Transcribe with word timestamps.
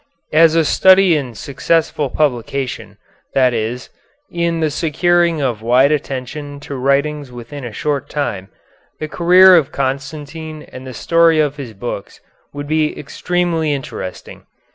As 0.33 0.55
a 0.55 0.65
study 0.65 1.15
in 1.15 1.35
successful 1.35 2.09
publication, 2.09 2.97
that 3.35 3.53
is, 3.53 3.91
in 4.31 4.59
the 4.59 4.71
securing 4.71 5.41
of 5.41 5.61
wide 5.61 5.91
attention 5.91 6.59
to 6.61 6.73
writings 6.73 7.31
within 7.31 7.63
a 7.63 7.71
short 7.71 8.09
time, 8.09 8.49
the 8.99 9.07
career 9.07 9.55
of 9.55 9.71
Constantine 9.71 10.63
and 10.63 10.87
the 10.87 10.95
story 10.95 11.39
of 11.39 11.57
his 11.57 11.73
books 11.73 12.19
would 12.51 12.67
be 12.67 12.97
extremely 12.97 13.71
interesting. 13.71 14.47